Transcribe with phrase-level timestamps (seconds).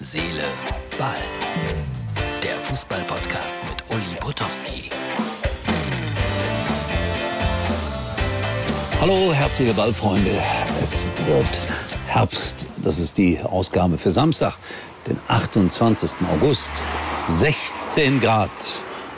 [0.00, 0.44] Seele,
[0.96, 1.16] Ball.
[2.40, 4.90] Der Fußball-Podcast mit Uli Potowski.
[9.00, 10.40] Hallo, herzliche Ballfreunde.
[10.84, 10.92] Es
[11.26, 11.48] wird
[12.06, 12.66] Herbst.
[12.76, 14.54] Das ist die Ausgabe für Samstag,
[15.08, 16.10] den 28.
[16.32, 16.70] August.
[17.26, 18.50] 16 Grad.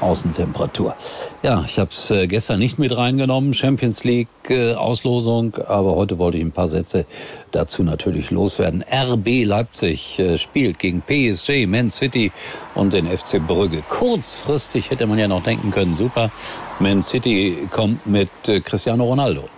[0.00, 0.94] Außentemperatur.
[1.42, 6.18] Ja, ich habe es äh, gestern nicht mit reingenommen, Champions League äh, Auslosung, aber heute
[6.18, 7.06] wollte ich ein paar Sätze
[7.52, 8.84] dazu natürlich loswerden.
[8.90, 12.32] RB Leipzig äh, spielt gegen PSG, Man City
[12.74, 13.82] und den FC Brügge.
[13.88, 16.30] Kurzfristig hätte man ja noch denken können, super,
[16.78, 19.48] Man City kommt mit äh, Cristiano Ronaldo.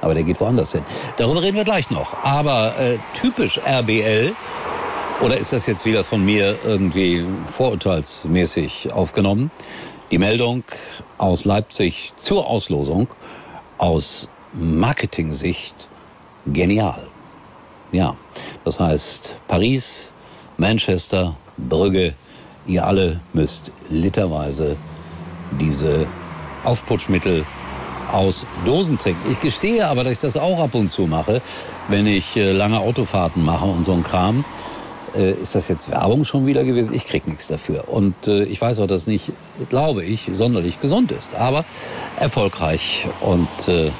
[0.00, 0.82] Aber der geht woanders hin.
[1.16, 2.24] Darüber reden wir gleich noch.
[2.24, 4.32] Aber äh, typisch RBL
[5.20, 9.50] oder ist das jetzt wieder von mir irgendwie vorurteilsmäßig aufgenommen?
[10.10, 10.64] Die Meldung
[11.18, 13.08] aus Leipzig zur Auslosung
[13.78, 15.74] aus Marketing-Sicht
[16.46, 17.06] genial.
[17.92, 18.16] Ja,
[18.64, 20.12] das heißt Paris,
[20.56, 22.14] Manchester, Brügge,
[22.66, 24.76] ihr alle müsst literweise
[25.60, 26.06] diese
[26.64, 27.44] Aufputschmittel
[28.12, 29.30] aus Dosen trinken.
[29.30, 31.42] Ich gestehe aber, dass ich das auch ab und zu mache,
[31.88, 34.44] wenn ich äh, lange Autofahrten mache und so ein Kram
[35.16, 36.94] äh, ist das jetzt Werbung schon wieder gewesen?
[36.94, 37.88] Ich krieg nichts dafür.
[37.88, 39.32] Und äh, ich weiß auch, dass es nicht,
[39.68, 41.34] glaube ich, sonderlich gesund ist.
[41.34, 41.64] Aber
[42.18, 43.90] erfolgreich und äh,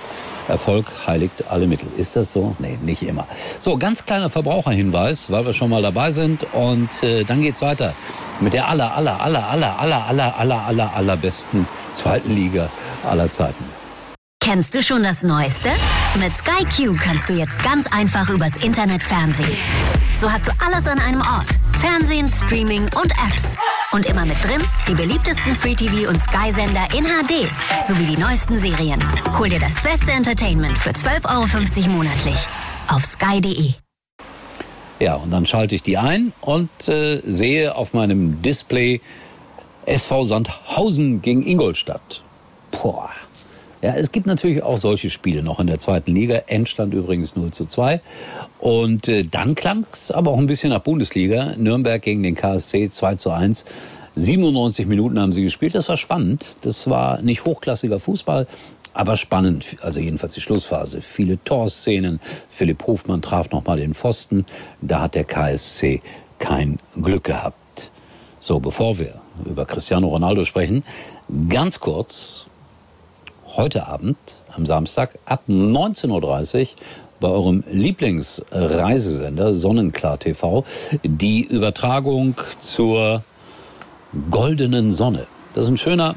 [0.48, 1.88] Erfolg heiligt alle Mittel.
[1.96, 2.56] Ist das so?
[2.58, 3.26] Nee, nicht immer.
[3.58, 6.46] So, ganz kleiner Verbraucherhinweis, weil wir schon mal dabei sind.
[6.52, 7.94] Und äh, dann geht's weiter
[8.40, 12.68] mit der aller, aller, aller, aller, aller, aller, aller, aller, allerbesten zweiten Liga
[13.08, 13.64] aller Zeiten.
[14.42, 15.68] Kennst du schon das Neueste?
[16.18, 19.56] Mit Sky Q kannst du jetzt ganz einfach übers Internet fernsehen.
[20.20, 21.46] So hast du alles an einem Ort.
[21.80, 23.56] Fernsehen, Streaming und Apps.
[23.92, 27.48] Und immer mit drin die beliebtesten Free-TV- und Sky-Sender in HD.
[27.88, 29.02] Sowie die neuesten Serien.
[29.38, 32.36] Hol dir das beste Entertainment für 12,50 Euro monatlich.
[32.88, 33.72] Auf sky.de.
[34.98, 39.00] Ja, und dann schalte ich die ein und äh, sehe auf meinem Display
[39.86, 42.22] SV Sandhausen gegen Ingolstadt.
[42.72, 43.08] Boah.
[43.82, 46.42] Ja, es gibt natürlich auch solche Spiele noch in der zweiten Liga.
[46.48, 48.02] Endstand übrigens 0 zu 2.
[48.58, 51.54] Und äh, dann klang es aber auch ein bisschen nach Bundesliga.
[51.56, 53.64] Nürnberg gegen den KSC 2 zu 1.
[54.16, 55.74] 97 Minuten haben sie gespielt.
[55.74, 56.56] Das war spannend.
[56.60, 58.46] Das war nicht hochklassiger Fußball,
[58.92, 59.64] aber spannend.
[59.80, 61.00] Also jedenfalls die Schlussphase.
[61.00, 62.20] Viele Torszenen.
[62.50, 64.44] Philipp Hofmann traf nochmal den Pfosten.
[64.82, 66.02] Da hat der KSC
[66.38, 67.90] kein Glück gehabt.
[68.40, 69.12] So, bevor wir
[69.46, 70.84] über Cristiano Ronaldo sprechen,
[71.48, 72.46] ganz kurz
[73.56, 74.16] heute Abend,
[74.54, 76.66] am Samstag, ab 19.30 Uhr
[77.20, 80.64] bei eurem Lieblingsreisesender Sonnenklar TV
[81.02, 83.22] die Übertragung zur
[84.30, 85.26] Goldenen Sonne.
[85.54, 86.14] Das ist ein schöner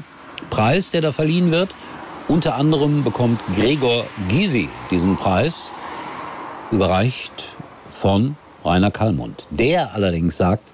[0.50, 1.70] Preis, der da verliehen wird.
[2.28, 5.72] Unter anderem bekommt Gregor Gysi diesen Preis,
[6.70, 7.44] überreicht
[7.90, 9.44] von Rainer Kallmund.
[9.50, 10.64] Der allerdings sagt,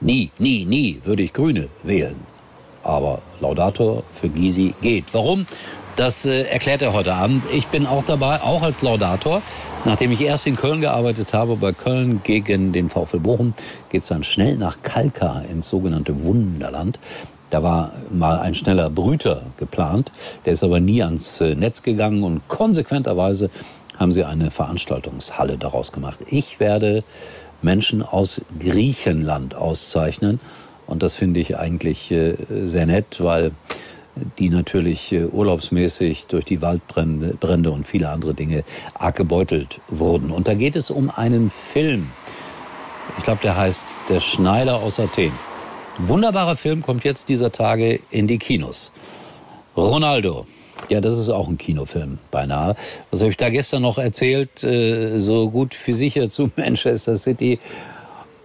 [0.00, 2.31] nie, nie, nie würde ich Grüne wählen.
[2.82, 5.06] Aber Laudator für Gysi geht.
[5.12, 5.46] Warum?
[5.96, 7.44] Das äh, erklärt er heute Abend.
[7.52, 9.42] Ich bin auch dabei, auch als Laudator.
[9.84, 13.52] Nachdem ich erst in Köln gearbeitet habe, bei Köln gegen den VfL Bochum,
[13.90, 16.98] geht's dann schnell nach Kalka ins sogenannte Wunderland.
[17.50, 20.10] Da war mal ein schneller Brüter geplant.
[20.46, 23.50] Der ist aber nie ans äh, Netz gegangen und konsequenterweise
[23.98, 26.20] haben sie eine Veranstaltungshalle daraus gemacht.
[26.26, 27.04] Ich werde
[27.60, 30.40] Menschen aus Griechenland auszeichnen.
[30.92, 32.36] Und das finde ich eigentlich äh,
[32.66, 33.52] sehr nett, weil
[34.38, 40.30] die natürlich äh, urlaubsmäßig durch die Waldbrände Brände und viele andere Dinge arg gebeutelt wurden.
[40.30, 42.10] Und da geht es um einen Film.
[43.16, 45.32] Ich glaube, der heißt Der Schneider aus Athen.
[45.96, 48.92] Wunderbarer Film kommt jetzt dieser Tage in die Kinos.
[49.74, 50.46] Ronaldo.
[50.90, 52.76] Ja, das ist auch ein Kinofilm, beinahe.
[53.10, 54.62] Was habe ich da gestern noch erzählt?
[54.62, 57.58] Äh, so gut wie sicher zu Manchester City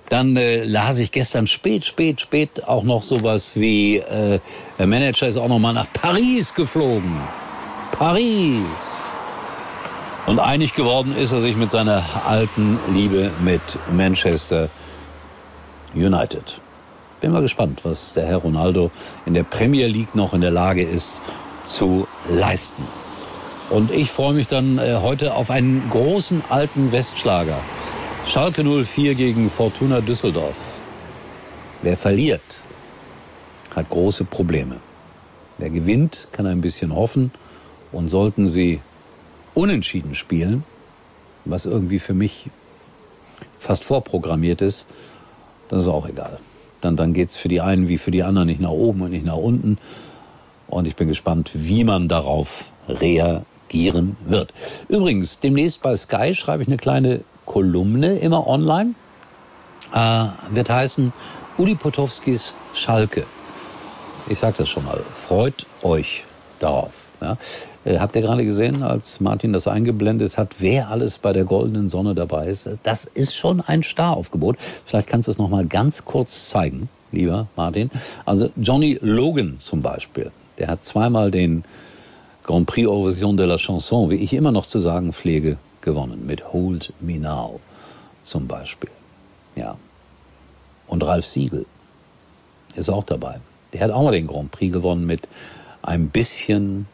[0.09, 4.39] dann äh, las ich gestern spät, spät, spät auch noch sowas wie, äh,
[4.79, 7.17] der Manager ist auch noch mal nach Paris geflogen.
[7.91, 8.63] Paris.
[10.25, 14.69] Und einig geworden ist er sich mit seiner alten Liebe mit Manchester
[15.95, 16.59] United.
[17.21, 18.91] Bin mal gespannt, was der Herr Ronaldo
[19.25, 21.21] in der Premier League noch in der Lage ist
[21.63, 22.83] zu leisten.
[23.69, 27.59] Und ich freue mich dann äh, heute auf einen großen alten Westschlager.
[28.27, 30.79] Schalke 04 gegen Fortuna Düsseldorf.
[31.81, 32.43] Wer verliert,
[33.73, 34.75] hat große Probleme.
[35.57, 37.31] Wer gewinnt, kann ein bisschen hoffen.
[37.93, 38.81] Und sollten sie
[39.53, 40.65] unentschieden spielen,
[41.45, 42.49] was irgendwie für mich
[43.57, 44.87] fast vorprogrammiert ist,
[45.69, 46.37] das ist auch egal.
[46.81, 49.11] Dann, dann geht es für die einen wie für die anderen nicht nach oben und
[49.11, 49.77] nicht nach unten.
[50.67, 54.53] Und ich bin gespannt, wie man darauf reagieren wird.
[54.89, 58.93] Übrigens, demnächst bei Sky schreibe ich eine kleine Kolumne immer online.
[59.93, 61.11] äh, wird heißen
[61.57, 63.25] Uli Potowskis Schalke.
[64.29, 64.99] Ich sage das schon mal.
[65.15, 66.25] Freut euch
[66.59, 67.07] darauf.
[67.21, 67.37] Ja.
[67.85, 71.87] Äh, habt ihr gerade gesehen, als Martin das eingeblendet hat, wer alles bei der goldenen
[71.87, 72.69] Sonne dabei ist?
[72.83, 74.57] Das ist schon ein Staraufgebot.
[74.85, 77.89] Vielleicht kannst du es noch mal ganz kurz zeigen, lieber Martin.
[78.25, 81.63] Also Johnny Logan zum Beispiel, der hat zweimal den
[82.43, 86.51] Grand Prix Eurovision de la Chanson, wie ich immer noch zu sagen pflege, gewonnen mit
[86.51, 87.61] Hold Me Now
[88.21, 88.89] zum Beispiel.
[89.55, 89.77] Ja.
[90.85, 91.65] Und Ralf Siegel
[92.75, 93.39] ist auch dabei.
[93.71, 95.29] Der hat auch mal den Grand Prix gewonnen mit
[95.81, 96.87] ein bisschen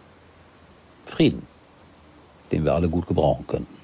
[1.07, 1.41] Frieden,
[2.51, 3.75] den wir alle gut gebrauchen könnten.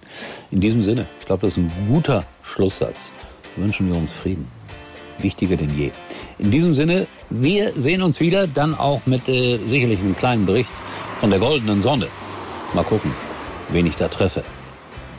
[0.52, 3.12] In diesem Sinne, ich glaube, das ist ein guter Schlusssatz.
[3.56, 4.46] Wünschen wir uns Frieden.
[5.18, 5.90] Wichtiger denn je.
[6.38, 10.70] In diesem Sinne, wir sehen uns wieder, dann auch mit äh, sicherlich einem kleinen Bericht
[11.20, 12.08] von der goldenen Sonne.
[12.76, 13.12] Mal gucken,
[13.70, 14.44] wen ich da treffe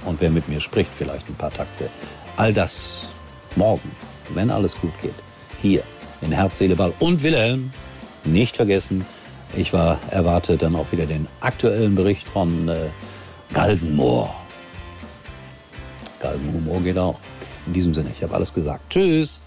[0.05, 1.89] und wer mit mir spricht, vielleicht ein paar Takte.
[2.37, 3.09] All das
[3.57, 3.91] morgen,
[4.35, 5.15] wenn alles gut geht,
[5.61, 5.83] hier
[6.21, 7.73] in Herz, Seele, Ball und Wilhelm.
[8.25, 9.07] Nicht vergessen,
[9.57, 12.89] ich war, erwarte dann auch wieder den aktuellen Bericht von äh,
[13.53, 14.35] Galgenmoor.
[16.21, 17.19] Galgenhumor geht auch.
[17.67, 18.83] In diesem Sinne, ich habe alles gesagt.
[18.91, 19.41] Tschüss.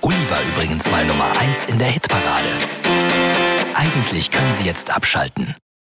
[0.00, 2.48] Uli war übrigens mal Nummer 1 in der Hitparade.
[3.74, 5.54] Eigentlich können Sie jetzt abschalten.